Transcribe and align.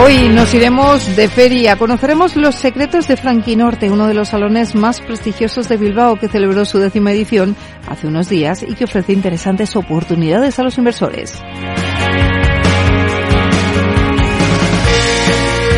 Hoy 0.00 0.28
nos 0.28 0.54
iremos 0.54 1.16
de 1.16 1.28
feria. 1.28 1.76
Conoceremos 1.76 2.36
los 2.36 2.54
secretos 2.54 3.08
de 3.08 3.16
Franquinorte, 3.16 3.90
uno 3.90 4.06
de 4.06 4.14
los 4.14 4.28
salones 4.28 4.76
más 4.76 5.00
prestigiosos 5.00 5.68
de 5.68 5.76
Bilbao 5.76 6.16
que 6.16 6.28
celebró 6.28 6.64
su 6.64 6.78
décima 6.78 7.10
edición 7.10 7.56
hace 7.88 8.06
unos 8.06 8.28
días 8.28 8.62
y 8.62 8.76
que 8.76 8.84
ofrece 8.84 9.12
interesantes 9.12 9.74
oportunidades 9.74 10.56
a 10.60 10.62
los 10.62 10.78
inversores. 10.78 11.42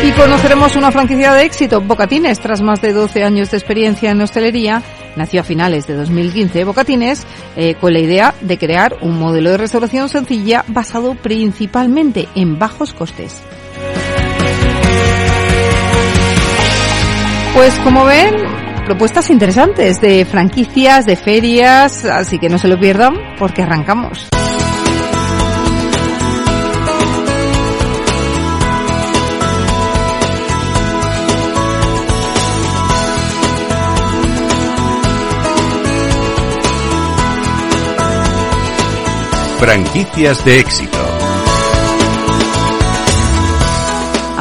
Y 0.03 0.11
conoceremos 0.11 0.75
una 0.75 0.91
franquicia 0.91 1.33
de 1.33 1.43
éxito, 1.43 1.81
Bocatines, 1.81 2.39
tras 2.39 2.61
más 2.61 2.79
de 2.79 2.93
12 2.93 3.23
años 3.23 3.49
de 3.49 3.57
experiencia 3.57 4.11
en 4.11 4.21
hostelería. 4.21 4.83
Nació 5.15 5.41
a 5.41 5.43
finales 5.43 5.87
de 5.87 5.95
2015 5.95 6.63
Bocatines 6.63 7.25
eh, 7.55 7.73
con 7.73 7.91
la 7.91 7.99
idea 7.99 8.35
de 8.41 8.59
crear 8.59 8.97
un 9.01 9.17
modelo 9.17 9.49
de 9.49 9.57
restauración 9.57 10.09
sencilla 10.09 10.63
basado 10.67 11.15
principalmente 11.15 12.27
en 12.35 12.59
bajos 12.59 12.93
costes. 12.93 13.41
Pues 17.53 17.77
como 17.79 18.05
ven, 18.05 18.33
propuestas 18.85 19.29
interesantes 19.29 19.99
de 19.99 20.25
franquicias, 20.25 21.05
de 21.05 21.17
ferias, 21.17 22.05
así 22.05 22.39
que 22.39 22.47
no 22.47 22.57
se 22.57 22.69
lo 22.69 22.79
pierdan 22.79 23.13
porque 23.37 23.61
arrancamos. 23.61 24.29
Franquicias 39.59 40.43
de 40.43 40.59
éxito. 40.59 41.10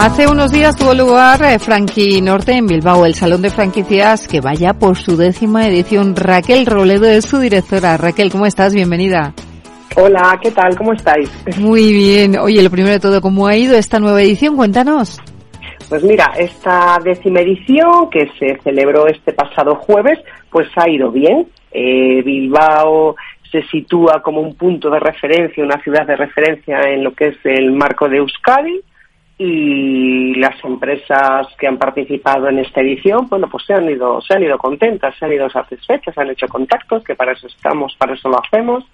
Hace 0.02 0.26
unos 0.26 0.50
días 0.50 0.76
tuvo 0.76 0.94
lugar 0.94 1.42
eh, 1.42 1.58
Franqui 1.58 2.22
Norte 2.22 2.52
en 2.52 2.66
Bilbao, 2.66 3.04
el 3.04 3.12
Salón 3.14 3.42
de 3.42 3.50
Franquicias 3.50 4.26
que 4.26 4.40
vaya 4.40 4.72
por 4.72 4.96
su 4.96 5.14
décima 5.14 5.68
edición. 5.68 6.16
Raquel 6.16 6.64
Roledo 6.64 7.04
es 7.04 7.26
su 7.26 7.38
directora. 7.38 7.98
Raquel, 7.98 8.32
¿cómo 8.32 8.46
estás? 8.46 8.74
Bienvenida. 8.74 9.34
Hola, 9.96 10.40
¿qué 10.42 10.52
tal? 10.52 10.74
¿Cómo 10.74 10.94
estáis? 10.94 11.30
Muy 11.58 11.92
bien. 11.92 12.38
Oye, 12.38 12.62
lo 12.62 12.70
primero 12.70 12.94
de 12.94 12.98
todo, 12.98 13.20
¿cómo 13.20 13.46
ha 13.46 13.54
ido 13.58 13.76
esta 13.76 14.00
nueva 14.00 14.22
edición? 14.22 14.56
Cuéntanos. 14.56 15.20
Pues 15.90 16.02
mira, 16.02 16.32
esta 16.38 16.96
décima 17.04 17.40
edición 17.40 18.08
que 18.08 18.26
se 18.38 18.58
celebró 18.64 19.06
este 19.06 19.34
pasado 19.34 19.74
jueves, 19.74 20.18
pues 20.50 20.66
ha 20.76 20.88
ido 20.88 21.10
bien. 21.10 21.46
Eh, 21.72 22.22
Bilbao 22.24 23.16
se 23.52 23.62
sitúa 23.64 24.22
como 24.22 24.40
un 24.40 24.54
punto 24.54 24.88
de 24.88 24.98
referencia, 24.98 25.62
una 25.62 25.82
ciudad 25.82 26.06
de 26.06 26.16
referencia 26.16 26.80
en 26.86 27.04
lo 27.04 27.12
que 27.12 27.26
es 27.26 27.36
el 27.44 27.72
marco 27.72 28.08
de 28.08 28.16
Euskadi 28.16 28.80
y 29.42 30.34
las 30.34 30.62
empresas 30.62 31.46
que 31.58 31.66
han 31.66 31.78
participado 31.78 32.50
en 32.50 32.58
esta 32.58 32.82
edición, 32.82 33.26
bueno, 33.26 33.48
pues 33.50 33.64
se 33.64 33.72
han 33.72 33.88
ido, 33.88 34.20
se 34.20 34.34
han 34.34 34.42
ido 34.42 34.58
contentas, 34.58 35.14
se 35.18 35.24
han 35.24 35.32
ido 35.32 35.48
satisfechas, 35.48 36.18
han 36.18 36.28
hecho 36.28 36.46
contactos, 36.46 37.02
que 37.02 37.14
para 37.14 37.32
eso 37.32 37.46
estamos, 37.46 37.96
para 37.98 38.12
eso 38.12 38.28
lo 38.28 38.36
hacemos. 38.38 38.84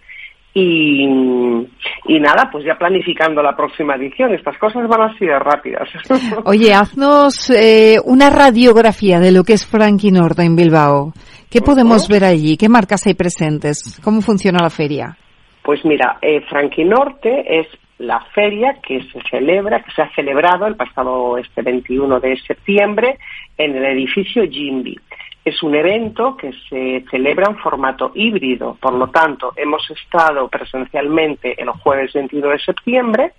Y, 0.54 1.02
y 1.02 2.20
nada, 2.20 2.48
pues 2.52 2.64
ya 2.64 2.76
planificando 2.78 3.42
la 3.42 3.56
próxima 3.56 3.96
edición. 3.96 4.34
Estas 4.34 4.56
cosas 4.58 4.86
van 4.86 5.10
así 5.10 5.26
de 5.26 5.36
rápidas. 5.36 5.88
Oye, 6.44 6.72
haznos 6.72 7.50
eh, 7.50 7.96
una 8.04 8.30
radiografía 8.30 9.18
de 9.18 9.32
lo 9.32 9.42
que 9.42 9.54
es 9.54 9.66
Frankie 9.66 10.12
Norte 10.12 10.44
en 10.44 10.54
Bilbao. 10.54 11.12
¿Qué 11.50 11.60
podemos 11.60 12.08
ver 12.08 12.24
allí? 12.24 12.56
¿Qué 12.56 12.68
marcas 12.68 13.04
hay 13.08 13.14
presentes? 13.14 14.00
¿Cómo 14.02 14.20
funciona 14.20 14.60
la 14.62 14.70
feria? 14.70 15.16
Pues 15.64 15.84
mira, 15.84 16.18
eh, 16.22 16.40
Frankie 16.48 16.84
Norte 16.84 17.42
es 17.48 17.66
la 17.98 18.20
feria 18.34 18.76
que 18.82 19.02
se 19.04 19.20
celebra, 19.30 19.82
que 19.82 19.90
se 19.92 20.02
ha 20.02 20.14
celebrado 20.14 20.66
el 20.66 20.76
pasado 20.76 21.38
este 21.38 21.62
21 21.62 22.20
de 22.20 22.36
septiembre 22.38 23.18
en 23.56 23.76
el 23.76 23.84
edificio 23.84 24.46
Jimby. 24.48 24.98
Es 25.44 25.62
un 25.62 25.74
evento 25.74 26.36
que 26.36 26.52
se 26.68 27.04
celebra 27.10 27.48
en 27.48 27.56
formato 27.58 28.10
híbrido, 28.14 28.76
por 28.80 28.92
lo 28.94 29.08
tanto, 29.08 29.52
hemos 29.56 29.88
estado 29.90 30.48
presencialmente 30.48 31.60
el 31.60 31.70
jueves 31.70 32.12
21 32.12 32.48
de 32.48 32.58
septiembre. 32.58 33.32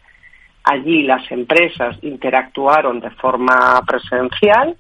Allí 0.63 1.03
las 1.03 1.29
empresas 1.31 1.97
interactuaron 2.01 3.00
de 3.00 3.09
forma 3.12 3.81
presencial 3.85 4.75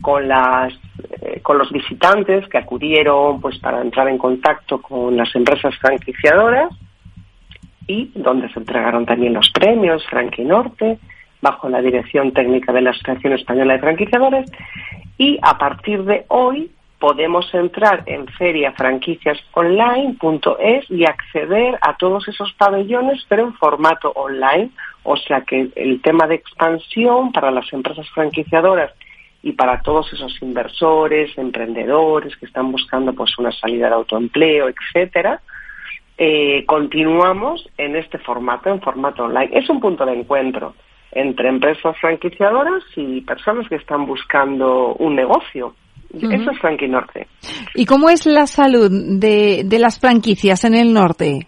con 0.00 0.26
las 0.26 0.72
eh, 1.22 1.40
con 1.42 1.58
los 1.58 1.70
visitantes 1.70 2.46
que 2.48 2.58
acudieron 2.58 3.40
pues 3.40 3.58
para 3.58 3.80
entrar 3.80 4.08
en 4.08 4.18
contacto 4.18 4.80
con 4.80 5.16
las 5.16 5.34
empresas 5.34 5.74
franquiciadoras 5.78 6.70
y 7.90 8.12
donde 8.14 8.48
se 8.50 8.60
entregaron 8.60 9.04
también 9.04 9.34
los 9.34 9.50
premios 9.50 10.06
Franqui 10.06 10.44
Norte 10.44 11.00
bajo 11.42 11.68
la 11.68 11.82
dirección 11.82 12.32
técnica 12.32 12.72
de 12.72 12.82
la 12.82 12.90
Asociación 12.90 13.32
Española 13.32 13.72
de 13.72 13.80
Franquiciadores. 13.80 14.48
Y 15.18 15.40
a 15.42 15.58
partir 15.58 16.04
de 16.04 16.24
hoy 16.28 16.70
podemos 17.00 17.52
entrar 17.52 18.04
en 18.06 18.28
feriafranquiciasonline.es 18.28 20.88
y 20.88 21.04
acceder 21.04 21.80
a 21.80 21.96
todos 21.96 22.28
esos 22.28 22.52
pabellones 22.52 23.26
pero 23.28 23.42
en 23.42 23.54
formato 23.54 24.12
online, 24.14 24.70
o 25.02 25.16
sea 25.16 25.40
que 25.40 25.70
el 25.74 26.00
tema 26.00 26.28
de 26.28 26.36
expansión 26.36 27.32
para 27.32 27.50
las 27.50 27.72
empresas 27.72 28.08
franquiciadoras 28.10 28.92
y 29.42 29.50
para 29.52 29.80
todos 29.80 30.12
esos 30.12 30.40
inversores, 30.42 31.36
emprendedores 31.36 32.36
que 32.36 32.46
están 32.46 32.70
buscando 32.70 33.12
pues 33.14 33.36
una 33.36 33.50
salida 33.50 33.88
de 33.88 33.94
autoempleo, 33.94 34.68
etcétera, 34.68 35.40
eh, 36.22 36.66
continuamos 36.66 37.66
en 37.78 37.96
este 37.96 38.18
formato, 38.18 38.68
en 38.68 38.82
formato 38.82 39.24
online. 39.24 39.48
Es 39.54 39.70
un 39.70 39.80
punto 39.80 40.04
de 40.04 40.12
encuentro 40.12 40.74
entre 41.12 41.48
empresas 41.48 41.96
franquiciadoras 41.98 42.84
y 42.94 43.22
personas 43.22 43.66
que 43.70 43.76
están 43.76 44.04
buscando 44.04 44.94
un 44.96 45.16
negocio. 45.16 45.74
Eso 46.12 46.50
es 46.50 46.58
Franqui 46.58 46.88
Norte. 46.88 47.26
¿Y 47.74 47.86
cómo 47.86 48.10
es 48.10 48.26
la 48.26 48.46
salud 48.46 48.90
de, 48.90 49.62
de 49.64 49.78
las 49.78 49.98
franquicias 49.98 50.64
en 50.64 50.74
el 50.74 50.92
norte? 50.92 51.46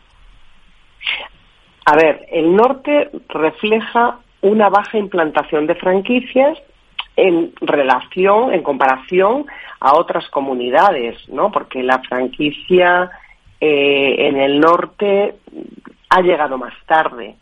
A 1.84 1.94
ver, 1.94 2.26
el 2.30 2.56
norte 2.56 3.10
refleja 3.28 4.20
una 4.40 4.70
baja 4.70 4.96
implantación 4.96 5.66
de 5.66 5.74
franquicias 5.74 6.58
en 7.16 7.52
relación, 7.60 8.54
en 8.54 8.62
comparación 8.62 9.44
a 9.80 9.94
otras 9.96 10.26
comunidades, 10.30 11.28
¿no? 11.28 11.50
Porque 11.50 11.82
la 11.82 12.00
franquicia 12.08 13.10
eh, 13.64 14.26
en 14.26 14.40
el 14.40 14.58
norte 14.58 15.36
ha 16.08 16.20
llegado 16.20 16.58
más 16.58 16.74
tarde. 16.84 17.36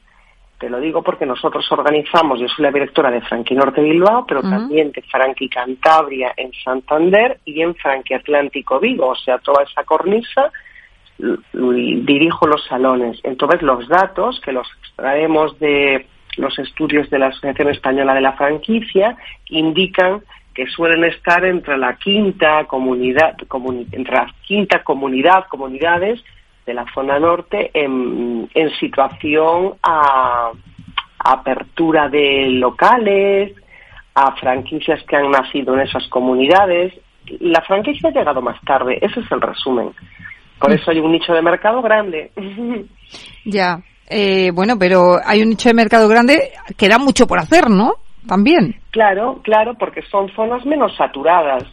Te 0.59 0.69
lo 0.69 0.79
digo 0.79 1.03
porque 1.03 1.25
nosotros 1.25 1.65
organizamos, 1.73 2.39
yo 2.39 2.47
soy 2.47 2.63
la 2.65 2.71
directora 2.71 3.11
de 3.11 3.23
Franqui 3.23 3.55
Norte 3.55 3.81
Bilbao, 3.81 4.27
pero 4.27 4.43
también 4.43 4.93
de 4.93 5.01
Franqui 5.01 5.49
Cantabria 5.49 6.35
en 6.37 6.53
Santander 6.63 7.41
y 7.47 7.63
en 7.63 7.75
Franqui 7.75 8.13
Atlántico 8.13 8.79
Vigo, 8.79 9.09
o 9.09 9.17
sea, 9.17 9.39
toda 9.39 9.63
esa 9.63 9.83
cornisa 9.85 10.53
dirijo 11.55 12.47
los 12.47 12.67
salones. 12.67 13.19
Entonces, 13.23 13.63
los 13.63 13.89
datos 13.89 14.43
que 14.45 14.53
los 14.53 14.69
extraemos 14.83 15.59
de 15.59 16.07
los 16.37 16.59
estudios 16.59 17.09
de 17.09 17.19
la 17.19 17.29
Asociación 17.29 17.71
Española 17.71 18.13
de 18.13 18.21
la 18.21 18.35
Franquicia 18.35 19.17
indican 19.49 20.21
que 20.61 20.67
suelen 20.67 21.05
estar 21.05 21.43
entre 21.47 21.79
la 21.79 21.95
quinta 21.97 22.67
comunidad, 22.67 23.35
entre 23.93 24.15
la 24.15 24.31
quinta 24.47 24.83
comunidad, 24.85 25.47
comunidades 25.49 26.23
de 26.67 26.75
la 26.75 26.85
zona 26.93 27.19
norte 27.19 27.71
en, 27.73 28.47
situación 28.79 29.77
a, 29.83 30.51
apertura 31.19 32.11
de 32.11 32.51
locales, 32.51 33.55
a 34.15 34.37
franquicias 34.37 35.03
que 35.05 35.17
han 35.17 35.31
nacido 35.31 35.73
en 35.73 35.81
esas 35.81 36.07
comunidades. 36.09 36.93
La 37.39 37.63
franquicia 37.63 38.11
ha 38.11 38.13
llegado 38.13 38.43
más 38.43 38.61
tarde, 38.61 38.99
ese 39.01 39.21
es 39.21 39.33
el 39.33 39.41
resumen. 39.41 39.93
Por 40.59 40.73
eso 40.75 40.91
hay 40.91 41.01
un 41.01 41.13
nicho 41.13 41.33
de 41.33 41.41
mercado 41.41 41.81
grande. 41.81 42.33
Ya, 43.45 43.81
eh, 44.09 44.53
bueno, 44.53 44.79
pero 44.79 45.17
hay 45.25 45.43
un 45.43 45.49
nicho 45.49 45.69
de 45.71 45.75
mercado 45.75 46.07
grande 46.07 46.53
que 46.77 46.89
da 46.89 46.99
mucho 46.99 47.27
por 47.27 47.41
hacer, 47.41 47.69
¿no? 47.71 47.95
También. 48.27 48.77
Claro, 48.91 49.41
claro, 49.43 49.75
porque 49.75 50.03
son 50.03 50.29
zonas 50.31 50.65
menos 50.65 50.95
saturadas, 50.97 51.65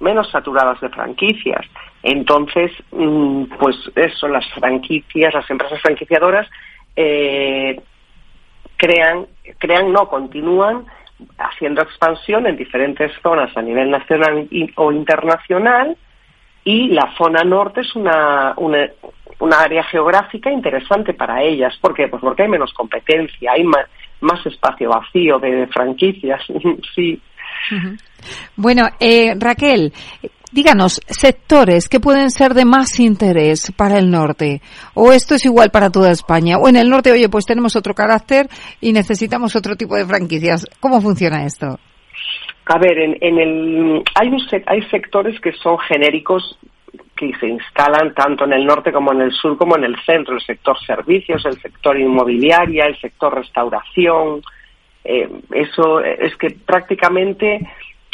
menos 0.00 0.30
saturadas 0.30 0.80
de 0.80 0.88
franquicias. 0.90 1.64
Entonces, 2.02 2.70
mm, 2.92 3.44
pues 3.58 3.76
eso, 3.96 4.28
las 4.28 4.46
franquicias, 4.52 5.32
las 5.32 5.48
empresas 5.50 5.80
franquiciadoras 5.80 6.48
eh, 6.96 7.80
crean, 8.76 9.26
crean, 9.58 9.92
no, 9.92 10.08
continúan 10.08 10.84
haciendo 11.38 11.82
expansión 11.82 12.46
en 12.46 12.56
diferentes 12.56 13.12
zonas 13.22 13.56
a 13.56 13.62
nivel 13.62 13.90
nacional 13.90 14.48
o 14.76 14.92
internacional 14.92 15.96
y 16.64 16.88
la 16.88 17.14
zona 17.16 17.44
norte 17.44 17.82
es 17.82 17.94
una, 17.94 18.54
una, 18.56 18.88
una 19.38 19.60
área 19.60 19.84
geográfica 19.84 20.50
interesante 20.50 21.14
para 21.14 21.42
ellas. 21.42 21.76
¿Por 21.80 21.94
qué? 21.94 22.08
Pues 22.08 22.20
porque 22.20 22.42
hay 22.42 22.48
menos 22.48 22.72
competencia, 22.72 23.52
hay 23.52 23.64
más, 23.64 23.86
más 24.24 24.44
espacio 24.46 24.88
vacío 24.88 25.38
de, 25.38 25.66
franquicias, 25.68 26.40
sí. 26.94 27.20
Bueno, 28.56 28.88
eh, 29.00 29.34
Raquel, 29.38 29.92
díganos, 30.52 31.00
sectores 31.06 31.88
que 31.88 32.00
pueden 32.00 32.30
ser 32.30 32.54
de 32.54 32.64
más 32.64 32.98
interés 33.00 33.72
para 33.76 33.98
el 33.98 34.10
norte, 34.10 34.60
o 34.94 35.12
esto 35.12 35.34
es 35.34 35.44
igual 35.44 35.70
para 35.70 35.90
toda 35.90 36.10
España, 36.10 36.58
o 36.58 36.68
en 36.68 36.76
el 36.76 36.88
norte, 36.88 37.12
oye, 37.12 37.28
pues 37.28 37.46
tenemos 37.46 37.76
otro 37.76 37.94
carácter 37.94 38.48
y 38.80 38.92
necesitamos 38.92 39.56
otro 39.56 39.76
tipo 39.76 39.96
de 39.96 40.06
franquicias. 40.06 40.66
¿Cómo 40.80 41.00
funciona 41.00 41.44
esto? 41.44 41.78
A 42.66 42.78
ver, 42.78 42.98
en, 42.98 43.16
en 43.20 43.38
el, 43.38 44.02
hay, 44.14 44.28
un, 44.28 44.40
hay 44.66 44.82
sectores 44.90 45.38
que 45.40 45.52
son 45.52 45.78
genéricos 45.78 46.58
que 47.16 47.32
se 47.38 47.46
instalan 47.46 48.14
tanto 48.14 48.44
en 48.44 48.52
el 48.52 48.64
norte 48.64 48.92
como 48.92 49.12
en 49.12 49.22
el 49.22 49.32
sur 49.32 49.56
como 49.56 49.76
en 49.76 49.84
el 49.84 49.96
centro, 50.04 50.34
el 50.34 50.40
sector 50.42 50.78
servicios, 50.84 51.44
el 51.46 51.60
sector 51.60 51.98
inmobiliaria, 51.98 52.86
el 52.86 52.98
sector 53.00 53.34
restauración. 53.34 54.42
Eh, 55.04 55.28
eso 55.52 56.00
es 56.00 56.34
que 56.36 56.50
prácticamente 56.50 57.60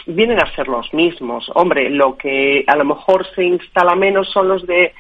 vienen 0.07 0.41
a 0.41 0.55
ser 0.55 0.69
los 0.69 0.93
mismos. 0.93 1.51
Hombre, 1.55 1.91
lo 1.91 2.17
que 2.17 2.65
a 2.67 2.77
lo 2.77 2.85
mejor 2.85 3.27
se 3.35 3.45
instala 3.45 3.95
menos 3.95 4.29
son 4.31 4.49
los 4.49 4.67
de 4.67 4.93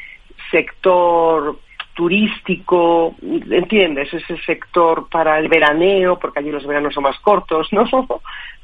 sector 0.50 1.58
turístico, 1.94 3.14
¿entiendes? 3.22 4.12
Ese 4.14 4.38
sector 4.38 5.08
para 5.10 5.38
el 5.38 5.48
veraneo, 5.48 6.18
porque 6.18 6.38
allí 6.38 6.50
los 6.50 6.66
veranos 6.66 6.94
son 6.94 7.02
más 7.02 7.18
cortos, 7.20 7.68
¿no? 7.72 7.84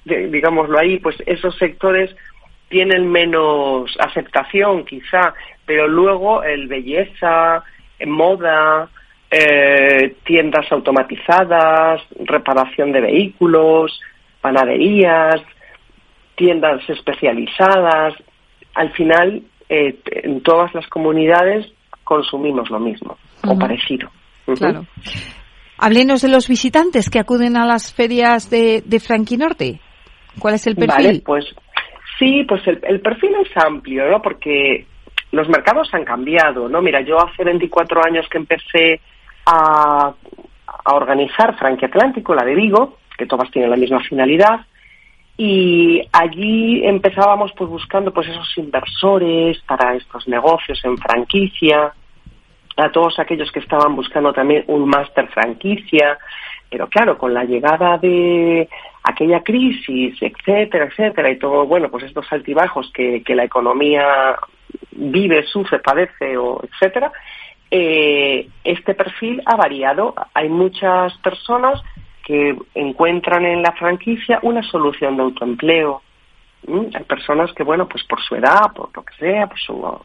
digámoslo 0.05 0.79
ahí, 0.79 1.01
pues 1.01 1.17
esos 1.27 1.57
sectores 1.59 2.15
tienen 2.69 3.11
menos 3.11 3.97
aceptación 3.99 4.85
quizá, 4.85 5.35
pero 5.65 5.89
luego 5.89 6.43
el 6.43 6.69
belleza, 6.69 7.63
moda, 8.07 8.89
eh, 9.31 10.17
tiendas 10.25 10.71
automatizadas, 10.71 12.03
reparación 12.25 12.93
de 12.93 13.01
vehículos, 13.01 14.01
panaderías, 14.41 15.43
tiendas 16.37 16.89
especializadas. 16.89 18.15
Al 18.75 18.93
final, 18.93 19.43
eh, 19.69 19.99
en 20.05 20.43
todas 20.43 20.75
las 20.75 20.87
comunidades 20.89 21.67
consumimos 22.05 22.71
lo 22.71 22.79
mismo 22.79 23.17
o 23.45 23.59
parecido. 23.59 24.11
Claro. 24.59 24.87
Háblenos 25.79 26.23
de 26.23 26.29
los 26.29 26.49
visitantes 26.49 27.11
que 27.11 27.19
acuden 27.19 27.57
a 27.57 27.67
las 27.67 27.93
ferias 27.93 28.49
de, 28.49 28.83
de 28.85 29.37
Norte. 29.37 29.81
¿Cuál 30.39 30.55
es 30.55 30.67
el 30.67 30.77
perfil? 30.77 31.07
Vale, 31.07 31.23
pues 31.25 31.47
sí, 32.19 32.45
pues 32.45 32.67
el, 32.67 33.01
perfil 33.01 33.35
es 33.45 33.57
amplio, 33.57 34.11
¿no? 34.11 34.23
Porque 34.23 34.87
los 35.33 35.49
mercados 35.49 35.93
han 35.93 36.05
cambiado, 36.05 36.69
¿no? 36.69 36.83
Mira, 36.83 37.01
yo 37.01 37.19
hace 37.19 37.45
24 37.45 38.05
años 38.05 38.27
que 38.29 38.39
empecé 38.39 39.01
a, 39.47 40.13
a 40.85 40.95
organizar 40.95 41.57
Franquia 41.59 41.89
Atlántico, 41.89 42.35
la 42.35 42.45
de 42.45 42.55
Vigo, 42.55 42.99
que 43.17 43.27
todas 43.27 43.51
tienen 43.51 43.71
la 43.71 43.77
misma 43.77 44.01
finalidad, 44.01 44.61
y 45.39 46.03
allí 46.13 46.83
empezábamos 46.85 47.53
pues 47.57 47.69
buscando 47.69 48.13
pues 48.13 48.29
esos 48.29 48.57
inversores 48.57 49.59
para 49.67 49.95
estos 49.95 50.27
negocios 50.29 50.81
en 50.85 50.97
franquicia 50.97 51.93
a 52.77 52.91
todos 52.91 53.19
aquellos 53.19 53.51
que 53.53 53.61
estaban 53.61 53.95
buscando 53.97 54.33
también 54.33 54.65
un 54.69 54.89
máster 54.89 55.29
franquicia 55.29 56.19
pero 56.77 56.89
claro 56.89 57.17
con 57.17 57.33
la 57.33 57.45
llegada 57.45 57.97
de 57.97 58.69
aquella 59.03 59.43
crisis 59.43 60.15
etcétera 60.21 60.85
etcétera 60.85 61.31
y 61.31 61.39
todo 61.39 61.67
bueno 61.67 61.89
pues 61.91 62.05
estos 62.05 62.31
altibajos 62.31 62.91
que, 62.93 63.23
que 63.23 63.35
la 63.35 63.45
economía 63.45 64.37
vive 64.93 65.43
sufre 65.45 65.79
padece 65.79 66.37
o 66.37 66.63
etcétera 66.63 67.11
eh, 67.71 68.49
este 68.63 68.95
perfil 68.95 69.43
ha 69.45 69.57
variado. 69.57 70.15
Hay 70.35 70.49
muchas 70.49 71.17
personas 71.19 71.83
que 72.25 72.57
encuentran 72.75 73.45
en 73.45 73.63
la 73.63 73.73
franquicia 73.73 74.39
una 74.43 74.63
solución 74.63 75.17
de 75.17 75.23
autoempleo. 75.25 76.03
Hay 76.69 77.05
personas 77.05 77.53
que, 77.55 77.63
bueno, 77.63 77.89
pues 77.89 78.05
por 78.05 78.21
su 78.21 78.35
edad, 78.35 78.73
por 78.75 78.91
lo 78.95 79.05
que 79.05 79.15
sea, 79.17 79.47
por 79.47 79.59
su 79.59 80.01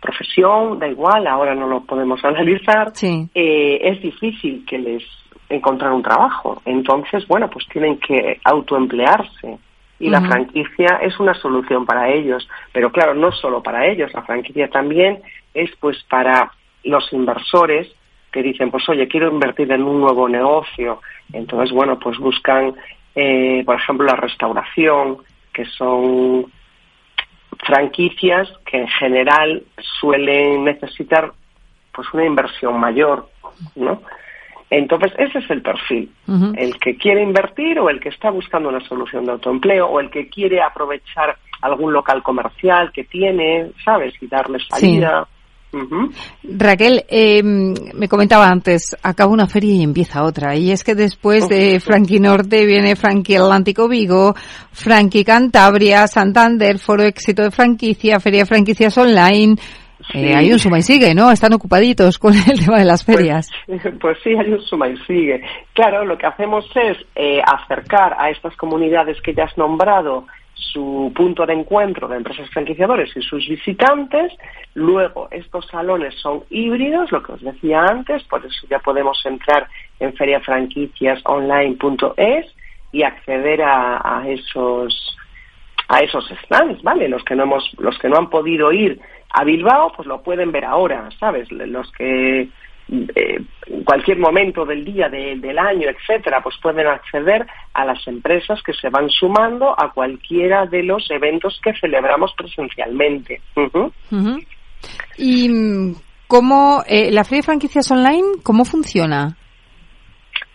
profesión, 0.00 0.78
da 0.78 0.86
igual, 0.86 1.26
ahora 1.26 1.54
no 1.54 1.66
lo 1.66 1.80
podemos 1.84 2.24
analizar, 2.24 2.92
eh, 3.02 3.78
es 3.82 4.00
difícil 4.00 4.64
que 4.64 4.78
les 4.78 5.02
encontrar 5.48 5.92
un 5.92 6.02
trabajo. 6.02 6.60
Entonces, 6.64 7.26
bueno, 7.26 7.48
pues 7.48 7.66
tienen 7.68 7.98
que 7.98 8.40
autoemplearse. 8.44 9.58
Y 10.00 10.10
la 10.10 10.20
franquicia 10.20 11.00
es 11.02 11.18
una 11.18 11.34
solución 11.34 11.84
para 11.84 12.08
ellos. 12.08 12.48
Pero 12.72 12.92
claro, 12.92 13.14
no 13.14 13.32
solo 13.32 13.62
para 13.62 13.86
ellos, 13.86 14.12
la 14.14 14.22
franquicia 14.22 14.68
también 14.68 15.20
es 15.54 15.70
pues 15.80 16.04
para 16.04 16.52
los 16.84 17.12
inversores 17.12 17.88
que 18.30 18.42
dicen, 18.42 18.70
pues 18.70 18.88
oye, 18.88 19.08
quiero 19.08 19.28
invertir 19.28 19.72
en 19.72 19.82
un 19.82 20.00
nuevo 20.00 20.28
negocio. 20.28 21.00
Entonces, 21.32 21.72
bueno, 21.72 21.98
pues 21.98 22.16
buscan, 22.18 22.74
eh, 23.14 23.62
por 23.66 23.74
ejemplo, 23.74 24.06
la 24.06 24.14
restauración, 24.16 25.18
que 25.52 25.64
son 25.64 26.46
franquicias 27.66 28.48
que 28.64 28.78
en 28.78 28.88
general 28.88 29.64
suelen 30.00 30.64
necesitar 30.64 31.32
pues 31.92 32.06
una 32.12 32.24
inversión 32.24 32.78
mayor, 32.78 33.28
¿no? 33.74 34.02
Entonces, 34.70 35.12
ese 35.18 35.38
es 35.38 35.50
el 35.50 35.62
perfil. 35.62 36.10
El 36.56 36.78
que 36.78 36.96
quiere 36.96 37.22
invertir 37.22 37.78
o 37.80 37.88
el 37.88 38.00
que 38.00 38.10
está 38.10 38.30
buscando 38.30 38.68
una 38.68 38.80
solución 38.80 39.24
de 39.24 39.32
autoempleo 39.32 39.86
o 39.86 40.00
el 40.00 40.10
que 40.10 40.28
quiere 40.28 40.60
aprovechar 40.60 41.36
algún 41.62 41.92
local 41.92 42.22
comercial 42.22 42.92
que 42.92 43.04
tiene, 43.04 43.72
¿sabes? 43.84 44.14
Y 44.20 44.26
darle 44.26 44.58
salida. 44.68 45.26
Raquel, 46.42 47.04
eh, 47.08 47.42
me 47.42 48.08
comentaba 48.08 48.48
antes, 48.48 48.96
acaba 49.02 49.32
una 49.32 49.46
feria 49.46 49.74
y 49.74 49.82
empieza 49.82 50.22
otra. 50.22 50.56
Y 50.56 50.70
es 50.70 50.82
que 50.82 50.94
después 50.94 51.48
de 51.48 51.78
Frankie 51.84 52.20
Norte 52.20 52.64
viene 52.64 52.96
Frankie 52.96 53.36
Atlántico 53.36 53.88
Vigo, 53.88 54.34
Frankie 54.72 55.24
Cantabria, 55.24 56.06
Santander, 56.06 56.78
Foro 56.78 57.02
Éxito 57.02 57.42
de 57.42 57.50
Franquicia, 57.50 58.18
Feria 58.20 58.40
de 58.40 58.46
Franquicias 58.46 58.96
Online. 58.96 59.56
Eh, 60.14 60.34
hay 60.34 60.52
un 60.52 60.58
suma 60.58 60.78
y 60.78 60.82
sigue, 60.82 61.14
¿no? 61.14 61.30
Están 61.30 61.52
ocupaditos 61.52 62.18
con 62.18 62.34
el 62.34 62.64
tema 62.64 62.78
de 62.78 62.84
las 62.84 63.04
pues, 63.04 63.16
ferias. 63.16 63.50
Pues, 64.00 64.18
sí, 64.22 64.30
hay 64.30 64.52
un 64.52 64.62
suma 64.62 64.88
y 64.88 64.96
sigue. 64.98 65.42
Claro, 65.72 66.04
lo 66.04 66.16
que 66.16 66.26
hacemos 66.26 66.64
es 66.74 66.96
eh, 67.14 67.40
acercar 67.44 68.14
a 68.18 68.30
estas 68.30 68.56
comunidades 68.56 69.20
que 69.20 69.34
ya 69.34 69.44
has 69.44 69.58
nombrado 69.58 70.26
su 70.54 71.12
punto 71.14 71.46
de 71.46 71.54
encuentro 71.54 72.08
de 72.08 72.16
empresas 72.16 72.50
franquiciadores 72.50 73.16
y 73.16 73.22
sus 73.22 73.48
visitantes. 73.48 74.32
Luego, 74.74 75.28
estos 75.30 75.66
salones 75.66 76.14
son 76.20 76.42
híbridos, 76.50 77.12
lo 77.12 77.22
que 77.22 77.32
os 77.32 77.42
decía 77.42 77.82
antes, 77.82 78.24
por 78.24 78.44
eso 78.44 78.66
ya 78.68 78.80
podemos 78.80 79.24
entrar 79.24 79.68
en 80.00 80.12
feriafranquiciasonline.es 80.14 82.46
y 82.92 83.02
acceder 83.02 83.62
a, 83.62 84.00
a, 84.02 84.28
esos 84.28 85.16
a 85.88 86.00
esos 86.00 86.28
stands, 86.44 86.82
¿vale? 86.82 87.08
Los 87.08 87.24
que 87.24 87.34
no 87.34 87.44
hemos 87.44 87.70
los 87.78 87.98
que 87.98 88.08
no 88.08 88.16
han 88.16 88.30
podido 88.30 88.72
ir 88.72 89.00
a 89.30 89.44
Bilbao, 89.44 89.92
pues 89.94 90.06
lo 90.06 90.22
pueden 90.22 90.52
ver 90.52 90.64
ahora, 90.64 91.08
¿sabes? 91.18 91.50
Los 91.50 91.90
que 91.92 92.48
eh, 92.90 93.42
cualquier 93.84 94.18
momento 94.18 94.64
del 94.64 94.84
día, 94.84 95.10
del 95.10 95.58
año, 95.58 95.88
etcétera, 95.90 96.40
pues 96.42 96.56
pueden 96.62 96.86
acceder 96.86 97.46
a 97.74 97.84
las 97.84 98.06
empresas 98.06 98.62
que 98.62 98.72
se 98.72 98.88
van 98.88 99.10
sumando 99.10 99.74
a 99.78 99.92
cualquiera 99.92 100.64
de 100.64 100.82
los 100.82 101.10
eventos 101.10 101.60
que 101.62 101.74
celebramos 101.78 102.32
presencialmente. 102.34 103.42
¿Y 105.18 105.48
mm, 105.48 105.94
cómo 106.26 106.82
eh, 106.86 107.10
la 107.10 107.24
Feria 107.24 107.40
de 107.40 107.46
Franquicias 107.46 107.90
Online, 107.90 108.38
cómo 108.42 108.64
funciona? 108.64 109.36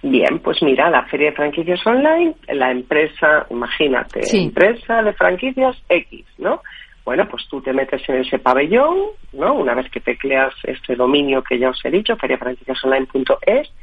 Bien, 0.01 0.39
pues 0.39 0.61
mira, 0.63 0.89
la 0.89 1.05
Feria 1.05 1.29
de 1.29 1.35
Franquicias 1.35 1.85
Online, 1.85 2.33
la 2.47 2.71
empresa, 2.71 3.45
imagínate, 3.49 4.21
empresa 4.33 5.01
de 5.01 5.13
franquicias 5.13 5.81
X, 5.87 6.25
¿no? 6.39 6.61
Bueno, 7.05 7.27
pues 7.27 7.45
tú 7.49 7.61
te 7.61 7.73
metes 7.73 8.07
en 8.07 8.21
ese 8.21 8.39
pabellón, 8.39 8.97
¿no? 9.33 9.53
Una 9.55 9.73
vez 9.73 9.89
que 9.91 9.99
tecleas 9.99 10.53
este 10.63 10.95
dominio 10.95 11.43
que 11.43 11.59
ya 11.59 11.69
os 11.69 11.83
he 11.83 11.91
dicho, 11.91 12.15
feriafranquiciasonline.es, 12.15 13.73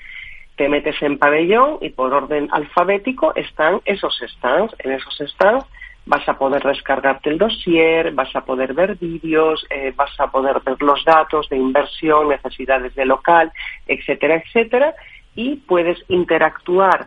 te 0.56 0.68
metes 0.68 1.00
en 1.02 1.18
pabellón 1.18 1.78
y 1.82 1.90
por 1.90 2.12
orden 2.14 2.48
alfabético 2.50 3.34
están 3.34 3.80
esos 3.84 4.22
stands. 4.26 4.74
En 4.78 4.92
esos 4.92 5.16
stands 5.18 5.66
vas 6.06 6.26
a 6.28 6.38
poder 6.38 6.62
descargarte 6.62 7.28
el 7.28 7.38
dossier, 7.38 8.12
vas 8.12 8.34
a 8.34 8.44
poder 8.44 8.72
ver 8.72 8.96
vídeos, 8.96 9.66
eh, 9.68 9.92
vas 9.94 10.18
a 10.18 10.30
poder 10.30 10.60
ver 10.64 10.80
los 10.80 11.04
datos 11.04 11.48
de 11.50 11.56
inversión, 11.56 12.28
necesidades 12.28 12.94
de 12.94 13.04
local, 13.04 13.52
etcétera, 13.86 14.36
etcétera, 14.36 14.94
y 15.34 15.56
puedes 15.56 15.98
interactuar 16.08 17.06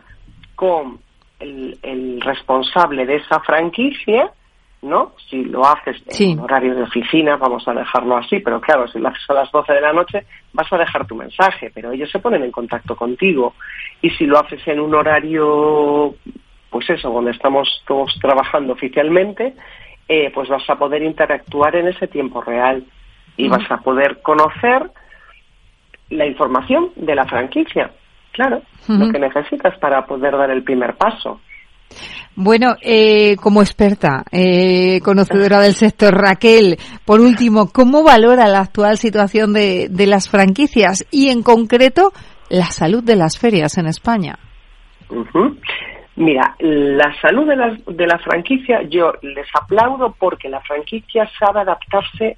con 0.54 1.00
el 1.40 2.20
responsable 2.22 3.04
de 3.04 3.16
esa 3.16 3.40
franquicia 3.40 4.30
¿no? 4.84 5.12
Si 5.28 5.44
lo 5.44 5.66
haces 5.66 6.02
en 6.20 6.38
horario 6.38 6.74
de 6.74 6.82
oficina, 6.82 7.36
vamos 7.36 7.66
a 7.66 7.72
dejarlo 7.72 8.16
así, 8.16 8.40
pero 8.40 8.60
claro, 8.60 8.86
si 8.86 8.98
lo 8.98 9.08
haces 9.08 9.24
a 9.28 9.34
las 9.34 9.50
12 9.50 9.72
de 9.72 9.80
la 9.80 9.92
noche, 9.92 10.26
vas 10.52 10.72
a 10.72 10.78
dejar 10.78 11.06
tu 11.06 11.16
mensaje, 11.16 11.70
pero 11.74 11.90
ellos 11.90 12.10
se 12.10 12.18
ponen 12.18 12.44
en 12.44 12.52
contacto 12.52 12.94
contigo. 12.94 13.54
Y 14.02 14.10
si 14.10 14.26
lo 14.26 14.38
haces 14.38 14.60
en 14.68 14.80
un 14.80 14.94
horario, 14.94 16.14
pues 16.70 16.88
eso, 16.90 17.10
donde 17.10 17.30
estamos 17.30 17.82
todos 17.86 18.16
trabajando 18.20 18.74
oficialmente, 18.74 19.54
eh, 20.08 20.30
pues 20.34 20.48
vas 20.48 20.68
a 20.68 20.76
poder 20.76 21.02
interactuar 21.02 21.74
en 21.76 21.88
ese 21.88 22.06
tiempo 22.06 22.42
real 22.42 22.84
y 23.36 23.48
vas 23.48 23.68
a 23.70 23.78
poder 23.78 24.20
conocer 24.20 24.90
la 26.10 26.26
información 26.26 26.90
de 26.96 27.14
la 27.14 27.24
franquicia, 27.24 27.90
claro, 28.32 28.62
lo 28.86 29.10
que 29.10 29.18
necesitas 29.18 29.76
para 29.78 30.04
poder 30.06 30.36
dar 30.36 30.50
el 30.50 30.62
primer 30.62 30.94
paso. 30.94 31.40
Bueno, 32.36 32.74
eh, 32.82 33.36
como 33.36 33.62
experta, 33.62 34.24
eh, 34.32 35.00
conocedora 35.04 35.60
del 35.60 35.74
sector, 35.74 36.14
Raquel, 36.14 36.78
por 37.04 37.20
último, 37.20 37.70
¿cómo 37.72 38.02
valora 38.02 38.48
la 38.48 38.60
actual 38.60 38.98
situación 38.98 39.52
de, 39.52 39.88
de 39.88 40.06
las 40.06 40.28
franquicias 40.28 41.06
y, 41.12 41.28
en 41.28 41.42
concreto, 41.42 42.12
la 42.48 42.66
salud 42.66 43.04
de 43.04 43.16
las 43.16 43.38
ferias 43.38 43.78
en 43.78 43.86
España? 43.86 44.36
Mira, 46.16 46.54
la 46.58 47.14
salud 47.20 47.46
de 47.48 47.56
la, 47.56 47.76
de 47.86 48.06
la 48.06 48.18
franquicia, 48.18 48.82
yo 48.88 49.12
les 49.22 49.46
aplaudo 49.60 50.14
porque 50.18 50.48
la 50.48 50.60
franquicia 50.60 51.28
sabe 51.38 51.60
adaptarse, 51.60 52.36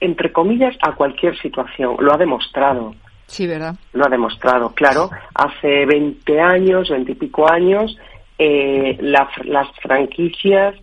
entre 0.00 0.32
comillas, 0.32 0.76
a 0.82 0.92
cualquier 0.92 1.36
situación. 1.38 1.96
Lo 1.98 2.14
ha 2.14 2.16
demostrado. 2.16 2.94
Sí, 3.26 3.46
¿verdad? 3.46 3.74
Lo 3.92 4.06
ha 4.06 4.08
demostrado, 4.08 4.70
claro. 4.74 5.10
Hace 5.34 5.84
20 5.86 6.40
años, 6.40 6.88
20 6.88 7.12
y 7.12 7.14
pico 7.16 7.50
años, 7.50 7.96
eh, 8.38 8.98
las 9.00 9.70
franquicias 9.82 10.74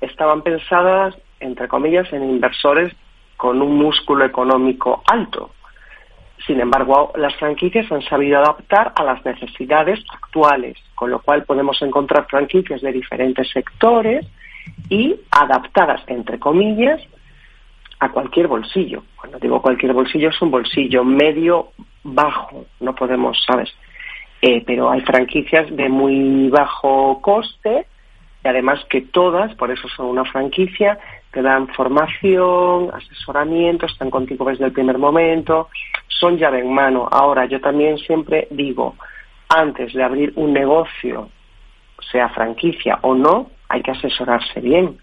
estaban 0.00 0.42
pensadas, 0.42 1.14
entre 1.40 1.68
comillas, 1.68 2.12
en 2.12 2.22
inversores 2.24 2.92
con 3.36 3.62
un 3.62 3.76
músculo 3.76 4.24
económico 4.24 5.02
alto. 5.06 5.50
Sin 6.46 6.60
embargo, 6.60 7.12
las 7.16 7.34
franquicias 7.36 7.90
han 7.92 8.02
sabido 8.02 8.38
adaptar 8.38 8.92
a 8.96 9.04
las 9.04 9.24
necesidades 9.24 10.00
actuales, 10.12 10.76
con 10.94 11.10
lo 11.10 11.20
cual 11.20 11.44
podemos 11.44 11.80
encontrar 11.82 12.26
franquicias 12.28 12.80
de 12.80 12.92
diferentes 12.92 13.48
sectores 13.50 14.26
y 14.88 15.16
adaptadas, 15.30 16.02
entre 16.08 16.38
comillas, 16.38 17.00
a 18.00 18.10
cualquier 18.10 18.48
bolsillo. 18.48 19.04
Cuando 19.16 19.38
digo 19.38 19.62
cualquier 19.62 19.92
bolsillo 19.92 20.30
es 20.30 20.42
un 20.42 20.50
bolsillo 20.50 21.04
medio 21.04 21.68
bajo, 22.02 22.66
no 22.80 22.94
podemos, 22.94 23.40
¿sabes? 23.46 23.72
Eh, 24.44 24.64
pero 24.66 24.90
hay 24.90 25.00
franquicias 25.02 25.74
de 25.74 25.88
muy 25.88 26.48
bajo 26.48 27.20
coste 27.22 27.86
y 28.44 28.48
además 28.48 28.84
que 28.90 29.02
todas, 29.02 29.54
por 29.54 29.70
eso 29.70 29.88
son 29.88 30.06
una 30.06 30.24
franquicia, 30.24 30.98
te 31.30 31.42
dan 31.42 31.68
formación, 31.68 32.90
asesoramiento, 32.92 33.86
están 33.86 34.10
contigo 34.10 34.44
desde 34.46 34.64
el 34.64 34.72
primer 34.72 34.98
momento, 34.98 35.68
son 36.08 36.38
llave 36.38 36.58
en 36.58 36.72
mano. 36.72 37.08
Ahora, 37.10 37.46
yo 37.46 37.60
también 37.60 37.98
siempre 37.98 38.48
digo, 38.50 38.96
antes 39.48 39.92
de 39.92 40.02
abrir 40.02 40.32
un 40.34 40.52
negocio, 40.52 41.30
sea 42.10 42.28
franquicia 42.30 42.98
o 43.02 43.14
no, 43.14 43.50
hay 43.68 43.80
que 43.80 43.92
asesorarse 43.92 44.60
bien, 44.60 44.98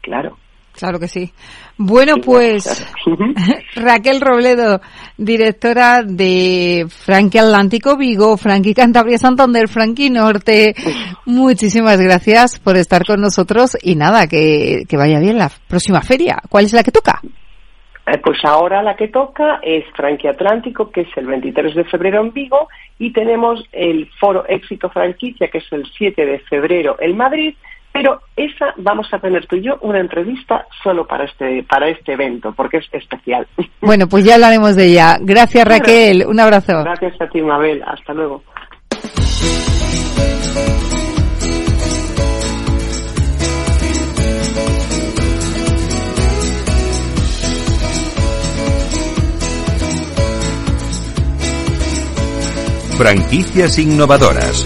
claro. 0.00 0.36
Claro 0.80 0.98
que 0.98 1.08
sí. 1.08 1.30
Bueno, 1.76 2.14
pues 2.24 2.90
Raquel 3.76 4.18
Robledo, 4.18 4.80
directora 5.18 6.02
de 6.02 6.86
Frankie 6.88 7.38
Atlántico 7.38 7.98
Vigo, 7.98 8.38
Frankie 8.38 8.72
Cantabria 8.72 9.18
Santander, 9.18 9.68
Frankie 9.68 10.08
Norte, 10.08 10.74
muchísimas 11.26 12.00
gracias 12.00 12.58
por 12.58 12.78
estar 12.78 13.04
con 13.04 13.20
nosotros 13.20 13.76
y 13.82 13.94
nada, 13.94 14.26
que, 14.26 14.84
que 14.88 14.96
vaya 14.96 15.20
bien 15.20 15.36
la 15.36 15.50
próxima 15.68 16.00
feria. 16.00 16.38
¿Cuál 16.48 16.64
es 16.64 16.72
la 16.72 16.82
que 16.82 16.92
toca? 16.92 17.20
Eh, 18.06 18.18
pues 18.24 18.38
ahora 18.42 18.82
la 18.82 18.96
que 18.96 19.08
toca 19.08 19.60
es 19.62 19.84
Frankie 19.94 20.28
Atlántico, 20.28 20.90
que 20.90 21.02
es 21.02 21.08
el 21.16 21.26
23 21.26 21.74
de 21.74 21.84
febrero 21.84 22.22
en 22.22 22.32
Vigo, 22.32 22.68
y 22.98 23.12
tenemos 23.12 23.62
el 23.72 24.08
Foro 24.18 24.46
Éxito 24.48 24.88
Franquicia, 24.88 25.48
que 25.48 25.58
es 25.58 25.72
el 25.72 25.84
7 25.98 26.24
de 26.24 26.38
febrero 26.38 26.96
en 27.00 27.18
Madrid, 27.18 27.54
pero 28.00 28.18
esa 28.34 28.72
vamos 28.78 29.12
a 29.12 29.18
tener 29.18 29.46
tú 29.46 29.56
y 29.56 29.62
yo 29.62 29.76
una 29.82 30.00
entrevista 30.00 30.66
solo 30.82 31.06
para 31.06 31.24
este, 31.24 31.62
para 31.64 31.86
este 31.90 32.14
evento, 32.14 32.50
porque 32.56 32.78
es 32.78 32.86
especial. 32.92 33.46
Bueno, 33.82 34.06
pues 34.08 34.24
ya 34.24 34.34
hablaremos 34.34 34.76
de 34.76 34.86
ella. 34.86 35.18
Gracias 35.20 35.66
Raquel, 35.66 36.24
un 36.26 36.40
abrazo. 36.40 36.82
Gracias 36.84 37.20
a 37.20 37.26
ti 37.28 37.42
Mabel, 37.42 37.82
hasta 37.86 38.14
luego. 38.14 38.42
Franquicias 52.96 53.78
innovadoras. 53.78 54.64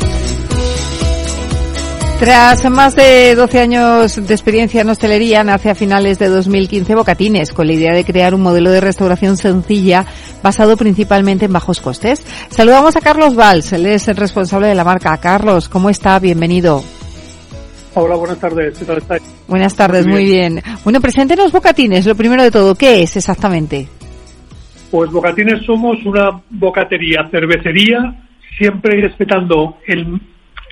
Tras 2.25 2.71
más 2.71 2.97
de 2.97 3.35
12 3.35 3.61
años 3.61 4.27
de 4.27 4.33
experiencia 4.33 4.81
en 4.81 4.89
hostelería, 4.89 5.45
nace 5.45 5.69
a 5.69 5.75
finales 5.75 6.19
de 6.19 6.29
2015 6.29 6.95
Bocatines, 6.95 7.53
con 7.53 7.67
la 7.67 7.75
idea 7.75 7.93
de 7.93 8.03
crear 8.03 8.35
un 8.35 8.41
modelo 8.41 8.71
de 8.71 8.81
restauración 8.81 9.37
sencilla 9.37 10.07
basado 10.43 10.79
principalmente 10.79 11.45
en 11.45 11.53
bajos 11.53 11.83
costes. 11.83 12.25
Saludamos 12.49 12.97
a 12.97 13.03
Carlos 13.03 13.37
Valls, 13.37 13.75
él 13.75 13.85
es 13.85 14.09
el 14.09 14.17
responsable 14.17 14.69
de 14.69 14.75
la 14.75 14.85
marca. 14.85 15.15
Carlos, 15.19 15.69
¿cómo 15.69 15.91
está? 15.91 16.19
Bienvenido. 16.19 16.83
Hola, 17.93 18.17
buenas 18.17 18.39
tardes. 18.39 18.79
¿Qué 18.79 18.87
tal 18.87 18.97
estáis? 18.97 19.23
Buenas 19.47 19.77
tardes, 19.77 20.07
muy 20.07 20.25
bien. 20.25 20.63
Bueno, 20.83 21.03
preséntenos 21.03 21.53
Bocatines, 21.53 22.07
lo 22.07 22.15
primero 22.15 22.43
de 22.43 22.51
todo, 22.51 22.75
¿qué 22.75 23.03
es 23.03 23.19
exactamente? 23.19 23.87
Pues 24.91 25.11
Bocatines 25.11 25.63
somos 25.67 26.03
una 26.07 26.41
bocatería, 26.49 27.29
cervecería, 27.31 27.99
siempre 28.57 28.99
respetando 29.03 29.77
el, 29.87 30.19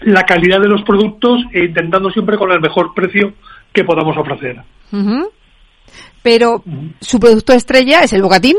la 0.04 0.22
calidad 0.22 0.60
de 0.60 0.68
los 0.68 0.82
productos 0.82 1.40
e 1.52 1.64
intentando 1.64 2.10
siempre 2.10 2.36
con 2.36 2.50
el 2.52 2.60
mejor 2.60 2.94
precio 2.94 3.32
que 3.72 3.84
podamos 3.84 4.16
ofrecer. 4.16 4.60
Pero 6.22 6.62
su 7.00 7.18
producto 7.18 7.52
estrella 7.52 8.02
es 8.02 8.12
el 8.12 8.22
bocatín. 8.22 8.56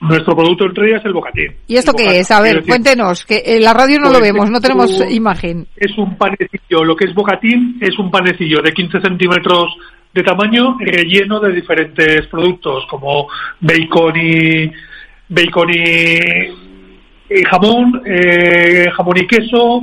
Nuestro 0.00 0.34
producto 0.34 0.66
estrella 0.66 0.98
es 0.98 1.04
el 1.04 1.12
bocatín. 1.12 1.54
¿Y 1.68 1.76
esto 1.76 1.92
qué 1.92 2.18
es? 2.18 2.30
A 2.32 2.40
ver, 2.40 2.64
cuéntenos, 2.64 3.24
que 3.24 3.40
en 3.44 3.62
la 3.62 3.72
radio 3.72 3.98
no 4.00 4.10
lo 4.10 4.18
pues 4.18 4.32
vemos, 4.32 4.50
no 4.50 4.60
tenemos 4.60 4.90
imagen. 5.10 5.68
Es 5.76 5.96
un 5.96 6.16
panecillo, 6.16 6.84
lo 6.84 6.96
que 6.96 7.04
es 7.04 7.14
bocatín 7.14 7.78
es 7.80 7.96
un 7.98 8.10
panecillo 8.10 8.60
de 8.62 8.72
15 8.72 9.00
centímetros 9.00 9.76
de 10.12 10.22
tamaño 10.22 10.76
relleno 10.78 11.40
de 11.40 11.52
diferentes 11.52 12.26
productos 12.26 12.84
como 12.90 13.28
bacon 13.60 14.16
y 14.16 14.72
bacon 15.28 15.70
y, 15.70 17.44
jamón, 17.48 18.02
eh, 18.04 18.90
jamón 18.94 19.16
y 19.18 19.26
queso, 19.26 19.82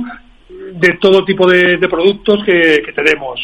de 0.72 0.98
todo 1.00 1.24
tipo 1.24 1.48
de, 1.48 1.78
productos 1.88 2.44
que, 2.44 2.82
tenemos. 2.94 3.40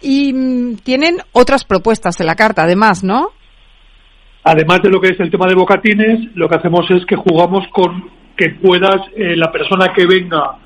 Y 0.00 0.32
mm, 0.32 0.76
tienen 0.78 1.18
otras 1.32 1.64
propuestas 1.64 2.20
en 2.20 2.26
la 2.26 2.36
carta, 2.36 2.62
además, 2.62 3.02
¿no? 3.02 3.30
Además 4.44 4.80
de 4.82 4.90
lo 4.90 5.00
que 5.00 5.08
es 5.08 5.20
el 5.20 5.30
tema 5.30 5.46
de 5.46 5.54
bocatines, 5.54 6.34
lo 6.34 6.48
que 6.48 6.56
hacemos 6.56 6.90
es 6.90 7.04
que 7.06 7.16
jugamos 7.16 7.66
con 7.68 8.10
que 8.36 8.50
puedas, 8.50 9.00
eh, 9.16 9.36
la 9.36 9.50
persona 9.50 9.92
que 9.92 10.06
venga 10.06 10.56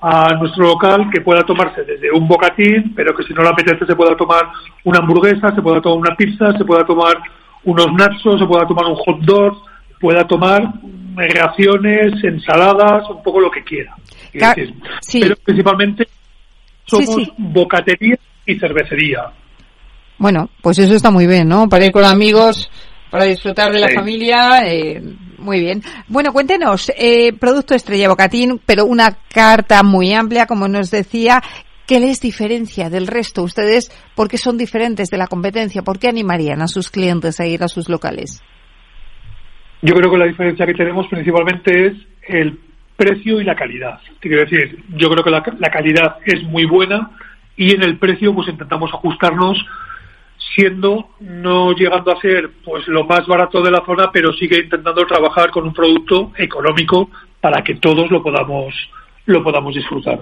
a 0.00 0.34
nuestro 0.34 0.64
local, 0.64 1.10
que 1.12 1.20
pueda 1.20 1.42
tomarse 1.42 1.82
desde 1.84 2.10
un 2.10 2.26
bocatín, 2.26 2.94
pero 2.94 3.14
que 3.14 3.24
si 3.24 3.34
no 3.34 3.42
le 3.42 3.50
apetece 3.50 3.84
se 3.84 3.96
pueda 3.96 4.16
tomar 4.16 4.50
una 4.84 5.00
hamburguesa, 5.00 5.54
se 5.54 5.60
pueda 5.60 5.80
tomar 5.80 5.98
una 5.98 6.16
pizza, 6.16 6.52
se 6.56 6.64
pueda 6.64 6.84
tomar 6.84 7.20
unos 7.64 7.92
nachos, 7.92 8.40
se 8.40 8.46
pueda 8.46 8.66
tomar 8.66 8.86
un 8.86 8.94
hot 8.94 9.20
dog, 9.20 9.62
pueda 10.00 10.26
tomar 10.26 10.62
reacciones, 11.16 12.22
ensaladas, 12.22 13.08
un 13.10 13.22
poco 13.22 13.40
lo 13.40 13.50
que 13.50 13.64
quiera. 13.64 13.94
Pero 14.32 15.36
principalmente 15.44 16.06
somos 16.84 17.30
bocatería 17.36 18.18
y 18.46 18.58
cervecería. 18.58 19.32
Bueno, 20.18 20.48
pues 20.62 20.78
eso 20.78 20.94
está 20.94 21.10
muy 21.10 21.26
bien, 21.26 21.48
¿no? 21.48 21.68
Para 21.68 21.86
ir 21.86 21.92
con 21.92 22.04
amigos, 22.04 22.70
para 23.10 23.24
disfrutar 23.24 23.72
de 23.72 23.78
la 23.78 23.88
familia, 23.88 24.60
eh, 24.66 25.02
muy 25.38 25.60
bien. 25.60 25.82
Bueno, 26.08 26.32
cuéntenos, 26.32 26.92
eh, 26.96 27.32
producto 27.32 27.74
estrella 27.74 28.08
Bocatín, 28.08 28.60
pero 28.66 28.84
una 28.84 29.18
carta 29.32 29.82
muy 29.82 30.12
amplia, 30.12 30.46
como 30.46 30.68
nos 30.68 30.90
decía. 30.90 31.42
¿Qué 31.86 32.00
les 32.00 32.20
diferencia 32.20 32.90
del 32.90 33.06
resto? 33.06 33.42
Ustedes, 33.42 33.90
¿por 34.14 34.28
qué 34.28 34.36
son 34.36 34.58
diferentes 34.58 35.08
de 35.08 35.16
la 35.16 35.26
competencia? 35.26 35.80
¿Por 35.80 35.98
qué 35.98 36.08
animarían 36.08 36.60
a 36.60 36.68
sus 36.68 36.90
clientes 36.90 37.40
a 37.40 37.46
ir 37.46 37.62
a 37.64 37.68
sus 37.68 37.88
locales? 37.88 38.42
Yo 39.82 39.94
creo 39.94 40.10
que 40.10 40.18
la 40.18 40.26
diferencia 40.26 40.66
que 40.66 40.74
tenemos 40.74 41.06
principalmente 41.08 41.86
es 41.86 41.92
el 42.26 42.58
precio 42.96 43.40
y 43.40 43.44
la 43.44 43.54
calidad. 43.54 44.00
Quiero 44.20 44.40
decir, 44.40 44.84
yo 44.96 45.08
creo 45.08 45.22
que 45.22 45.30
la, 45.30 45.70
calidad 45.70 46.16
es 46.24 46.42
muy 46.42 46.64
buena 46.64 47.12
y 47.56 47.74
en 47.74 47.82
el 47.82 47.96
precio 47.96 48.34
pues 48.34 48.48
intentamos 48.48 48.90
ajustarnos 48.92 49.56
siendo 50.56 51.10
no 51.20 51.72
llegando 51.72 52.10
a 52.10 52.20
ser 52.20 52.50
pues 52.64 52.88
lo 52.88 53.04
más 53.04 53.26
barato 53.26 53.62
de 53.62 53.70
la 53.70 53.84
zona, 53.86 54.10
pero 54.12 54.32
sigue 54.32 54.58
intentando 54.58 55.06
trabajar 55.06 55.50
con 55.50 55.64
un 55.64 55.72
producto 55.72 56.32
económico 56.36 57.10
para 57.40 57.62
que 57.62 57.76
todos 57.76 58.10
lo 58.10 58.22
podamos 58.22 58.74
lo 59.26 59.44
podamos 59.44 59.74
disfrutar. 59.74 60.20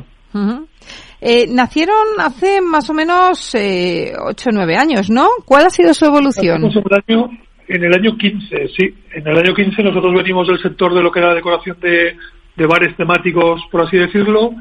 eh, 1.21 1.47
nacieron 1.49 2.21
hace 2.21 2.61
más 2.61 2.91
o 2.91 2.95
menos 2.95 3.55
eh, 3.55 4.13
8 4.19 4.51
o 4.51 4.53
9 4.53 4.77
años, 4.77 5.09
¿no? 5.09 5.29
¿Cuál 5.45 5.67
ha 5.67 5.71
sido 5.71 5.95
su 5.95 6.05
evolución? 6.05 6.65
El, 6.65 7.05
año, 7.09 7.31
en 7.69 7.85
el 7.85 7.95
año 7.95 8.17
15, 8.17 8.69
sí. 8.77 8.95
En 9.13 9.27
el 9.27 9.39
año 9.39 9.55
15 9.55 9.83
nosotros 9.83 10.15
venimos 10.15 10.47
del 10.49 10.61
sector 10.61 10.95
de 10.95 11.03
lo 11.03 11.11
que 11.11 11.19
era 11.19 11.29
la 11.29 11.35
decoración 11.35 11.79
de, 11.81 12.17
de 12.57 12.67
bares 12.67 12.97
temáticos, 12.97 13.63
por 13.71 13.83
así 13.83 13.97
decirlo, 13.97 14.53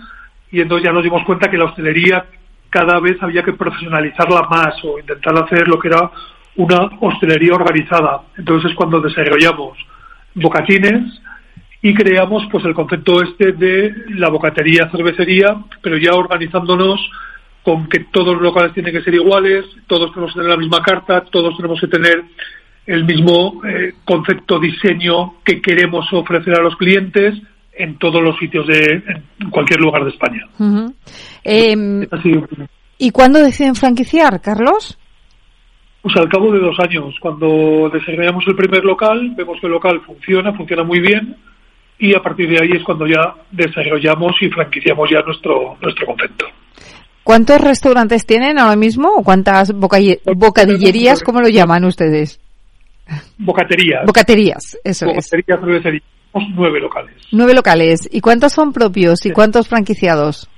y 0.52 0.62
entonces 0.62 0.86
ya 0.86 0.94
nos 0.94 1.04
dimos 1.04 1.24
cuenta 1.24 1.50
que 1.50 1.58
la 1.58 1.66
hostelería 1.66 2.26
cada 2.70 3.00
vez 3.00 3.22
había 3.22 3.44
que 3.44 3.54
profesionalizarla 3.54 4.44
más 4.50 4.76
o 4.84 5.00
intentar 5.00 5.36
hacer 5.44 5.68
lo 5.68 5.80
que 5.80 5.88
era 5.88 6.12
una 6.58 6.90
hostelería 7.00 7.54
organizada. 7.54 8.24
Entonces 8.38 8.72
es 8.72 8.76
cuando 8.76 9.02
desarrollamos 9.02 9.78
bocatines 10.34 11.22
y 11.82 11.94
creamos 11.94 12.44
pues 12.52 12.66
el 12.66 12.74
concepto 12.74 13.22
este 13.22 13.52
de 13.54 13.94
la 14.10 14.30
bocatería 14.30 14.90
cervecería, 14.90 15.56
pero 15.82 15.98
ya 15.98 16.14
organizándonos 16.14 17.00
con 17.64 17.88
que 17.88 18.00
todos 18.12 18.34
los 18.36 18.42
locales 18.42 18.74
tienen 18.74 18.94
que 18.94 19.02
ser 19.02 19.16
iguales, 19.16 19.66
todos 19.88 20.12
tenemos 20.12 20.34
que 20.34 20.40
tener 20.40 20.52
la 20.52 20.58
misma 20.58 20.82
carta, 20.82 21.22
todos 21.22 21.56
tenemos 21.58 21.80
que 21.80 21.88
tener 21.88 22.24
el 22.86 23.06
mismo 23.06 23.62
eh, 23.66 23.94
concepto 24.04 24.60
diseño 24.60 25.36
que 25.44 25.62
queremos 25.62 26.06
ofrecer 26.14 26.56
a 26.60 26.62
los 26.62 26.76
clientes 26.76 27.36
en 27.74 27.98
todos 27.98 28.22
los 28.22 28.38
sitios 28.38 28.68
de 28.68 29.04
en 29.40 29.50
cualquier 29.50 29.80
lugar 29.82 30.04
de 30.04 30.12
España. 30.12 30.48
Em, 31.44 32.06
¿Y 32.98 33.12
cuándo 33.12 33.40
deciden 33.40 33.76
franquiciar, 33.76 34.40
Carlos? 34.42 34.98
Pues 36.02 36.16
al 36.18 36.30
cabo 36.30 36.52
de 36.52 36.60
dos 36.60 36.80
años, 36.80 37.16
cuando 37.20 37.90
desarrollamos 37.92 38.44
el 38.48 38.56
primer 38.56 38.86
local, 38.86 39.34
vemos 39.36 39.60
que 39.60 39.66
el 39.66 39.74
local 39.74 40.02
funciona, 40.06 40.54
funciona 40.54 40.84
muy 40.84 41.00
bien, 41.00 41.36
y 41.98 42.16
a 42.16 42.22
partir 42.22 42.50
de 42.50 42.62
ahí 42.62 42.72
es 42.78 42.84
cuando 42.84 43.08
ya 43.08 43.34
desarrollamos 43.52 44.36
y 44.42 44.50
franquiciamos 44.50 45.10
ya 45.10 45.22
nuestro, 45.22 45.78
nuestro 45.82 46.06
concepto. 46.06 46.46
¿Cuántos 47.24 47.60
restaurantes 47.60 48.26
tienen 48.28 48.60
ahora 48.60 48.76
mismo 48.76 49.10
o 49.10 49.24
cuántas 49.24 49.74
bocadillerías, 49.74 51.24
cómo 51.24 51.42
lo 51.42 51.50
llaman 51.50 51.84
ustedes? 51.86 52.40
Bocaterías. 53.38 54.06
Bocaterías, 54.06 54.78
eso 54.84 55.06
Bocaterías, 55.06 55.60
es. 55.94 56.02
nueve 56.56 56.80
locales. 56.80 57.16
Nueve 57.32 57.54
locales. 57.54 58.10
¿Y 58.12 58.22
cuántos 58.22 58.54
son 58.54 58.74
propios 58.74 59.26
y 59.26 59.32
cuántos 59.32 59.68
franquiciados? 59.68 60.50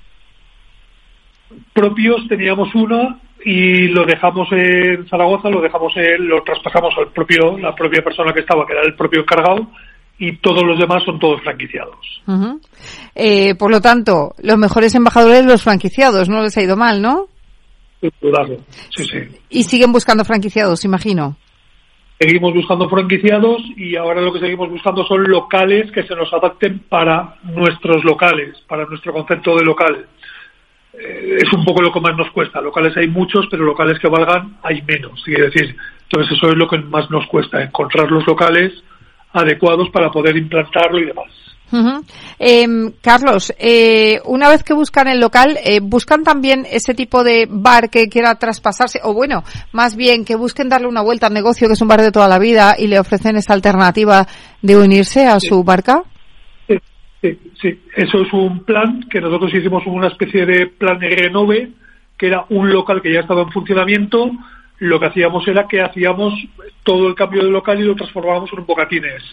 Propios 1.73 2.27
teníamos 2.27 2.73
uno 2.75 3.19
y 3.43 3.87
lo 3.89 4.05
dejamos 4.05 4.47
en 4.51 5.07
Zaragoza, 5.07 5.49
lo 5.49 5.61
dejamos 5.61 5.93
en, 5.95 6.27
lo 6.27 6.41
traspasamos 6.43 6.93
al 6.97 7.11
propio, 7.11 7.57
la 7.57 7.73
propia 7.75 8.01
persona 8.03 8.33
que 8.33 8.41
estaba, 8.41 8.65
que 8.65 8.73
era 8.73 8.81
el 8.83 8.95
propio 8.95 9.21
encargado, 9.21 9.71
y 10.17 10.37
todos 10.37 10.63
los 10.63 10.79
demás 10.79 11.03
son 11.05 11.19
todos 11.19 11.41
franquiciados. 11.43 12.23
eh, 13.15 13.55
por 13.55 13.71
lo 13.71 13.79
tanto, 13.79 14.33
los 14.39 14.57
mejores 14.57 14.95
embajadores 14.95 15.45
los 15.45 15.63
franquiciados, 15.63 16.27
no 16.27 16.41
les 16.41 16.57
ha 16.57 16.63
ido 16.63 16.75
mal, 16.75 17.01
¿no? 17.01 17.27
Sí, 18.95 19.05
sí. 19.05 19.19
Y 19.49 19.63
siguen 19.63 19.91
buscando 19.91 20.25
franquiciados, 20.25 20.83
imagino. 20.85 21.37
Seguimos 22.19 22.53
buscando 22.53 22.89
franquiciados 22.89 23.61
y 23.75 23.95
ahora 23.95 24.21
lo 24.21 24.33
que 24.33 24.39
seguimos 24.39 24.69
buscando 24.69 25.05
son 25.05 25.23
locales 25.29 25.91
que 25.91 26.03
se 26.03 26.15
nos 26.15 26.33
adapten 26.33 26.79
para 26.89 27.35
nuestros 27.43 28.03
locales, 28.03 28.57
para 28.67 28.85
nuestro 28.85 29.13
concepto 29.13 29.55
de 29.55 29.63
local. 29.63 30.07
Eh, 30.93 31.37
es 31.37 31.53
un 31.53 31.63
poco 31.63 31.83
lo 31.83 31.93
que 31.93 31.99
más 31.99 32.17
nos 32.17 32.31
cuesta. 32.31 32.59
Locales 32.59 32.97
hay 32.97 33.07
muchos, 33.07 33.45
pero 33.51 33.63
locales 33.63 33.99
que 33.99 34.07
valgan 34.07 34.57
hay 34.63 34.81
menos. 34.81 35.23
Quiere 35.23 35.49
decir, 35.49 35.75
entonces 36.03 36.35
eso 36.35 36.49
es 36.49 36.55
lo 36.55 36.67
que 36.67 36.79
más 36.79 37.09
nos 37.11 37.27
cuesta, 37.27 37.61
encontrar 37.61 38.09
los 38.09 38.25
locales 38.25 38.73
adecuados 39.33 39.89
para 39.91 40.09
poder 40.09 40.37
implantarlo 40.37 40.97
y 40.99 41.05
demás. 41.05 41.46
Em, 42.39 42.91
Carlos, 43.01 43.53
eh, 43.59 44.19
una 44.25 44.49
vez 44.49 44.63
que 44.63 44.73
buscan 44.73 45.07
el 45.07 45.19
local, 45.19 45.57
eh, 45.63 45.79
¿buscan 45.81 46.23
también 46.23 46.65
ese 46.69 46.93
tipo 46.93 47.23
de 47.23 47.47
bar 47.49 47.89
que 47.89 48.07
quiera 48.07 48.35
traspasarse? 48.35 48.99
O 49.03 49.13
bueno, 49.13 49.43
más 49.73 49.95
bien 49.95 50.23
que 50.23 50.35
busquen 50.35 50.69
darle 50.69 50.87
una 50.87 51.01
vuelta 51.01 51.27
al 51.27 51.33
negocio, 51.33 51.67
que 51.67 51.73
es 51.73 51.81
un 51.81 51.87
bar 51.87 52.01
de 52.01 52.11
toda 52.11 52.27
la 52.27 52.39
vida, 52.39 52.75
y 52.77 52.87
le 52.87 52.99
ofrecen 52.99 53.35
esa 53.35 53.53
alternativa 53.53 54.27
de 54.61 54.77
unirse 54.77 55.25
a 55.25 55.39
su 55.39 55.63
barca? 55.63 56.03
Sí, 56.67 56.77
sí, 57.21 57.39
sí, 57.61 57.79
Eso 57.95 58.21
es 58.21 58.33
un 58.33 58.63
plan 58.63 59.05
que 59.09 59.19
nosotros 59.19 59.53
hicimos 59.53 59.83
una 59.87 60.07
especie 60.07 60.45
de 60.45 60.67
plan 60.67 60.99
de 60.99 61.09
renove, 61.09 61.69
que 62.17 62.27
era 62.27 62.45
un 62.49 62.71
local 62.71 63.01
que 63.01 63.13
ya 63.13 63.21
estaba 63.21 63.41
en 63.41 63.51
funcionamiento. 63.51 64.31
Lo 64.79 64.99
que 64.99 65.07
hacíamos 65.07 65.47
era 65.47 65.67
que 65.67 65.81
hacíamos 65.81 66.33
todo 66.83 67.07
el 67.07 67.15
cambio 67.15 67.43
de 67.43 67.49
local 67.49 67.79
y 67.79 67.83
lo 67.83 67.95
transformábamos 67.95 68.51
en 68.53 68.59
un 68.59 68.65
bocatines 68.65 69.23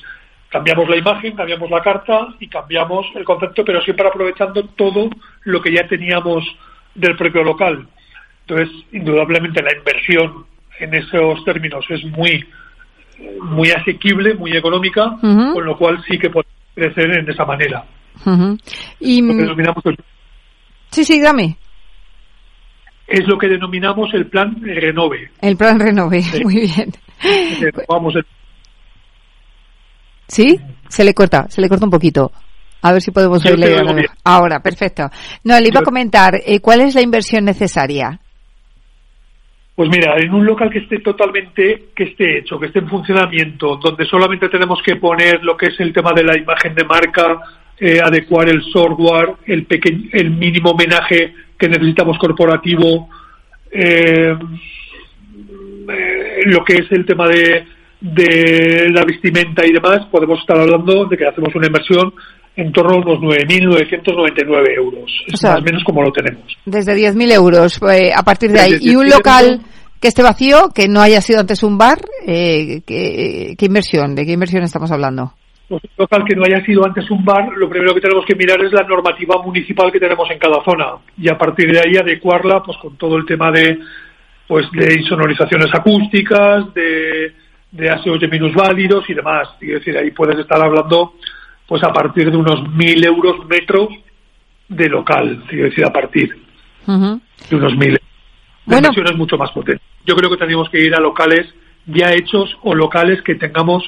cambiamos 0.55 0.89
la 0.89 0.97
imagen, 0.97 1.35
cambiamos 1.35 1.69
la 1.69 1.83
carta 1.83 2.29
y 2.39 2.47
cambiamos 2.47 3.07
el 3.17 3.25
concepto, 3.25 3.65
pero 3.65 3.83
siempre 3.83 4.07
aprovechando 4.07 4.63
todo 4.77 5.11
lo 5.43 5.61
que 5.61 5.75
ya 5.75 5.85
teníamos 5.89 6.45
del 6.95 7.17
propio 7.17 7.43
local. 7.43 7.89
Entonces, 8.47 8.69
indudablemente 8.93 9.61
la 9.61 9.77
inversión 9.77 10.47
en 10.79 10.95
esos 10.95 11.45
términos 11.45 11.85
es 11.89 12.05
muy 12.05 12.47
muy 13.43 13.71
asequible, 13.73 14.35
muy 14.35 14.57
económica, 14.57 15.17
con 15.21 15.65
lo 15.65 15.77
cual 15.77 16.01
sí 16.09 16.19
que 16.19 16.31
puede 16.31 16.47
crecer 16.73 17.19
en 17.19 17.29
esa 17.29 17.45
manera. 17.45 17.85
y... 19.01 19.23
Sí, 20.91 21.05
sí, 21.05 21.21
dame. 21.21 21.57
Es 23.09 23.27
lo 23.27 23.37
que 23.39 23.49
denominamos 23.49 24.15
el 24.15 24.27
plan 24.27 24.55
Renove. 24.63 25.31
El 25.41 25.57
plan 25.57 25.81
Renove, 25.81 26.23
muy 26.45 26.61
bien. 26.61 26.93
Vamos, 27.89 28.15
¿Sí? 30.27 30.59
Se 30.89 31.05
le 31.05 31.15
corta, 31.15 31.47
se 31.49 31.61
le 31.61 31.69
corta 31.69 31.85
un 31.85 31.91
poquito. 31.91 32.33
A 32.83 32.93
ver 32.93 33.01
si 33.01 33.11
podemos 33.11 33.45
oírle 33.47 33.77
ahora. 34.25 34.61
Perfecto. 34.61 35.09
No, 35.45 35.59
le 35.59 35.69
iba 35.69 35.81
a 35.81 35.85
comentar, 35.85 36.35
eh, 36.45 36.61
¿cuál 36.61 36.83
es 36.83 36.95
la 36.95 37.01
inversión 37.01 37.45
necesaria? 37.45 38.21
Pues 39.75 39.89
mira, 39.89 40.17
en 40.19 40.33
un 40.33 40.47
local 40.47 40.71
que 40.71 40.81
esté 40.81 41.01
totalmente, 41.01 41.87
que 41.97 42.05
esté 42.05 42.39
hecho, 42.39 42.61
que 42.61 42.67
esté 42.67 42.79
en 42.79 42.89
funcionamiento, 42.89 43.77
donde 43.83 44.05
solamente 44.05 44.49
tenemos 44.49 44.81
que 44.85 44.97
poner 44.97 45.43
lo 45.43 45.57
que 45.57 45.67
es 45.67 45.81
el 45.81 45.93
tema 45.93 46.13
de 46.15 46.23
la 46.23 46.37
imagen 46.37 46.75
de 46.75 46.85
marca, 46.85 47.41
eh, 47.81 47.99
adecuar 48.01 48.49
el 48.49 48.63
software, 48.73 49.31
el, 49.47 49.67
el 50.13 50.31
mínimo 50.31 50.71
homenaje 50.71 51.35
que 51.59 51.69
necesitamos 51.69 52.19
corporativo, 52.19 53.09
eh, 53.73 54.37
lo 56.45 56.65
que 56.65 56.75
es 56.75 56.93
el 56.93 57.05
tema 57.05 57.27
de 57.27 57.67
de 58.05 58.91
la 58.91 59.03
vestimenta 59.03 59.67
y 59.67 59.73
demás, 59.73 60.05
podemos 60.11 60.39
estar 60.39 60.59
hablando 60.59 61.07
de 61.07 61.17
que 61.17 61.27
hacemos 61.27 61.55
una 61.55 61.69
inversión 61.69 62.13
en 62.55 62.71
torno 62.71 62.97
a 62.97 62.99
unos 62.99 63.19
9.999 63.19 64.77
euros. 64.77 65.25
Es 65.27 65.43
más 65.43 65.59
o 65.59 65.63
menos 65.63 65.83
como 65.85 66.03
lo 66.03 66.13
tenemos. 66.13 66.45
Desde 66.67 66.95
10.000 66.95 67.33
euros 67.33 67.81
eh, 67.91 68.13
a 68.15 68.23
partir 68.23 68.51
de 68.51 68.61
ahí. 68.61 68.77
¿Y 68.79 68.95
un 68.95 69.09
local 69.09 69.63
que 69.99 70.09
esté 70.09 70.23
vacío, 70.23 70.69
que 70.75 70.87
no 70.87 71.01
haya 71.01 71.23
sido 71.23 71.41
antes 71.41 71.63
un 71.63 71.79
bar? 71.79 71.99
Eh, 72.27 72.83
¿qué, 72.87 73.57
inversión? 73.59 74.15
¿De 74.15 74.27
qué 74.27 74.33
inversión 74.33 74.63
estamos 74.63 74.93
hablando? 74.93 75.33
Pues 75.67 75.83
un 75.83 75.91
local 75.97 76.25
que 76.29 76.37
no 76.37 76.43
haya 76.45 76.63
sido 76.63 76.85
antes 76.85 77.11
un 77.11 77.25
bar, 77.25 77.49
lo 77.57 77.71
primero 77.71 77.95
que 77.95 78.03
tenemos 78.03 78.27
que 78.27 78.35
mirar 78.35 78.63
es 78.63 78.73
la 78.73 78.83
normativa 78.83 79.43
municipal 79.43 79.91
que 79.91 79.99
tenemos 79.99 80.31
en 80.31 80.39
cada 80.39 80.63
zona 80.63 80.99
y 81.17 81.31
a 81.31 81.39
partir 81.39 81.73
de 81.73 81.81
ahí 81.81 81.97
adecuarla 81.97 82.63
pues 82.63 82.77
con 82.77 82.99
todo 82.99 83.17
el 83.17 83.25
tema 83.25 83.51
de 83.51 83.79
pues 84.47 84.67
de 84.73 85.01
insonorizaciones 85.01 85.69
acústicas, 85.73 86.75
de 86.75 87.33
de 87.75 88.19
de 88.21 88.29
minusválidos 88.29 89.09
y 89.11 89.15
demás. 89.15 89.49
Es 89.61 89.69
decir, 89.69 89.99
ahí 89.99 90.11
puedes 90.13 90.39
estar 90.39 90.61
hablando 90.63 91.15
pues 91.67 91.83
a 91.83 91.93
partir 91.93 92.31
de 92.31 92.37
unos 92.37 92.69
mil 92.71 93.05
euros 93.05 93.47
metros 93.47 93.89
de 94.69 94.89
local, 94.89 95.43
es 95.51 95.59
decir, 95.59 95.85
a 95.85 95.93
partir 95.93 96.37
de 96.87 97.57
unos 97.57 97.77
mil. 97.77 97.99
La 98.67 98.81
bueno. 98.81 98.91
es 98.91 99.17
mucho 99.17 99.37
más 99.37 99.51
potente. 99.51 99.83
Yo 100.07 100.15
creo 100.15 100.31
que 100.31 100.37
tendríamos 100.37 100.71
que 100.71 100.81
ir 100.81 100.95
a 100.95 101.01
locales 101.01 101.53
ya 101.87 102.13
hechos 102.13 102.57
o 102.63 102.75
locales 102.75 103.21
que 103.23 103.35
tengamos 103.35 103.83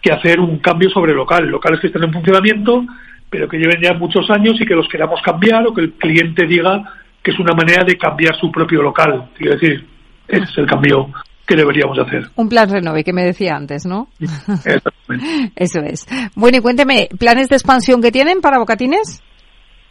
que 0.00 0.12
hacer 0.12 0.40
un 0.40 0.58
cambio 0.58 0.88
sobre 0.90 1.12
local, 1.12 1.46
locales 1.46 1.80
que 1.80 1.88
estén 1.88 2.04
en 2.04 2.12
funcionamiento, 2.12 2.84
pero 3.28 3.48
que 3.48 3.58
lleven 3.58 3.82
ya 3.82 3.92
muchos 3.92 4.30
años 4.30 4.60
y 4.60 4.64
que 4.64 4.74
los 4.74 4.88
queramos 4.88 5.20
cambiar 5.20 5.66
o 5.66 5.74
que 5.74 5.82
el 5.82 5.92
cliente 5.92 6.46
diga 6.46 6.82
que 7.22 7.32
es 7.32 7.38
una 7.38 7.54
manera 7.54 7.84
de 7.84 7.98
cambiar 7.98 8.36
su 8.36 8.50
propio 8.50 8.82
local. 8.82 9.28
Es 9.38 9.60
decir, 9.60 9.86
ese 10.28 10.44
es 10.44 10.58
el 10.58 10.66
cambio 10.66 11.10
que 11.46 11.56
deberíamos 11.56 11.98
hacer. 11.98 12.24
Un 12.36 12.48
plan 12.48 12.68
renove 12.68 13.04
que 13.04 13.12
me 13.12 13.24
decía 13.24 13.54
antes, 13.54 13.86
¿no? 13.86 14.08
Exactamente. 14.18 15.52
Eso 15.56 15.80
es. 15.80 16.06
Bueno, 16.34 16.58
y 16.58 16.60
cuénteme, 16.60 17.08
¿planes 17.18 17.48
de 17.48 17.56
expansión 17.56 18.02
que 18.02 18.10
tienen 18.10 18.40
para 18.40 18.58
Bocatines? 18.58 19.22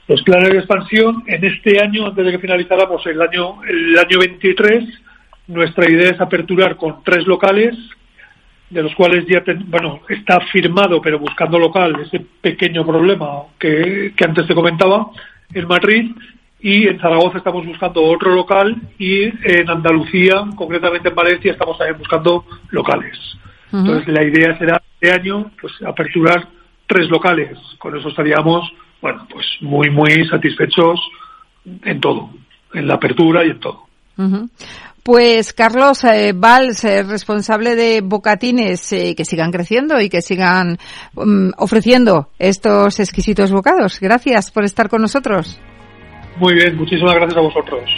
Los 0.08 0.22
planes 0.24 0.52
de 0.52 0.58
expansión 0.58 1.24
en 1.26 1.44
este 1.46 1.82
año, 1.82 2.08
antes 2.08 2.26
de 2.26 2.32
que 2.32 2.40
finalizáramos 2.40 3.06
el 3.08 3.22
año, 3.22 3.64
el 3.64 3.98
año 3.98 4.20
23, 4.20 4.84
nuestra 5.48 5.90
idea 5.90 6.12
es 6.12 6.22
aperturar 6.22 6.76
con 6.76 7.04
tres 7.04 7.26
locales, 7.26 7.76
de 8.70 8.84
los 8.84 8.94
cuales 8.94 9.26
ya, 9.28 9.42
bueno, 9.68 10.02
está 10.10 10.40
firmado, 10.52 11.02
pero 11.02 11.20
buscando 11.20 11.58
local, 11.58 11.96
ese 12.02 12.24
pequeño 12.42 12.86
problema 12.86 13.44
que, 13.58 14.14
que 14.16 14.26
antes 14.26 14.48
te 14.48 14.54
comentaba, 14.54 15.08
en 15.54 15.68
Madrid, 15.68 16.12
y 16.66 16.88
en 16.88 17.00
Zaragoza 17.00 17.38
estamos 17.38 17.64
buscando 17.64 18.02
otro 18.02 18.34
local 18.34 18.76
y 18.98 19.26
en 19.26 19.70
Andalucía, 19.70 20.46
concretamente 20.56 21.10
en 21.10 21.16
Valencia, 21.16 21.52
estamos 21.52 21.78
también 21.78 22.00
buscando 22.00 22.44
locales. 22.72 23.16
Entonces 23.72 24.08
la 24.08 24.24
idea 24.24 24.58
será 24.58 24.82
este 24.96 25.12
año 25.14 25.52
pues 25.62 25.74
aperturar 25.86 26.48
tres 26.88 27.08
locales. 27.08 27.56
Con 27.78 27.96
eso 27.96 28.10
estaríamos, 28.10 28.68
bueno, 29.00 29.28
pues 29.32 29.46
muy 29.62 29.92
muy 29.92 30.28
satisfechos 30.28 31.00
en 31.84 32.02
todo, 32.02 32.32
en 32.74 32.88
la 32.88 32.96
apertura 32.96 33.46
y 33.46 33.52
en 33.52 33.60
todo. 33.60 33.84
Pues 35.04 35.54
Carlos 35.54 36.04
eh, 36.04 36.34
Valls, 36.36 36.84
eh, 36.84 37.04
responsable 37.04 37.76
de 37.76 38.02
Bocatines, 38.02 38.92
eh, 38.92 39.14
que 39.16 39.24
sigan 39.24 39.52
creciendo 39.52 40.02
y 40.02 40.10
que 40.10 40.24
sigan 40.24 40.80
mm, 41.14 41.50
ofreciendo 41.58 42.30
estos 42.40 43.00
exquisitos 43.00 43.52
bocados. 43.52 44.00
Gracias 44.00 44.50
por 44.50 44.64
estar 44.64 44.90
con 44.90 45.04
nosotros. 45.04 45.60
Muy 46.38 46.54
bien, 46.54 46.76
muchísimas 46.76 47.16
gracias 47.16 47.38
a 47.38 47.42
vosotros. 47.42 47.90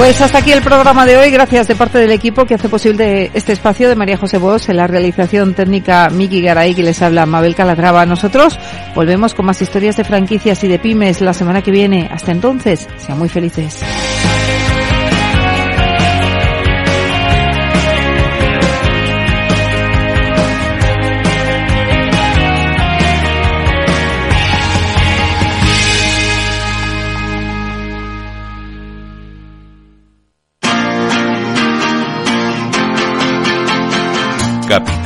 Pues 0.00 0.18
hasta 0.22 0.38
aquí 0.38 0.50
el 0.50 0.62
programa 0.62 1.04
de 1.04 1.18
hoy. 1.18 1.30
Gracias 1.30 1.68
de 1.68 1.74
parte 1.74 1.98
del 1.98 2.10
equipo 2.10 2.46
que 2.46 2.54
hace 2.54 2.70
posible 2.70 3.30
este 3.34 3.52
espacio 3.52 3.86
de 3.86 3.96
María 3.96 4.16
José 4.16 4.38
Bosch 4.38 4.70
en 4.70 4.78
la 4.78 4.86
realización 4.86 5.52
técnica 5.52 6.08
Miki 6.08 6.40
Garay 6.40 6.74
que 6.74 6.82
les 6.82 7.02
habla 7.02 7.26
Mabel 7.26 7.54
Calatrava. 7.54 8.06
Nosotros 8.06 8.58
volvemos 8.94 9.34
con 9.34 9.44
más 9.44 9.60
historias 9.60 9.98
de 9.98 10.04
franquicias 10.04 10.64
y 10.64 10.68
de 10.68 10.78
pymes 10.78 11.20
la 11.20 11.34
semana 11.34 11.60
que 11.60 11.70
viene. 11.70 12.08
Hasta 12.10 12.32
entonces, 12.32 12.88
sean 12.96 13.18
muy 13.18 13.28
felices. 13.28 13.82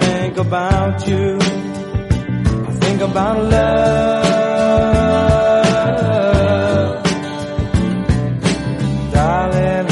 think 0.00 0.36
about 0.38 1.06
you. 1.08 1.38
I 2.68 2.72
think 2.82 3.00
about 3.00 3.36
love. 3.42 4.24
Darling, 9.12 9.86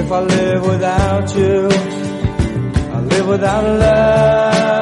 if 0.00 0.12
I 0.12 0.20
live 0.20 0.66
without 0.66 1.36
you, 1.36 1.68
I 2.96 3.00
live 3.00 3.26
without 3.28 3.64
love. 3.64 4.81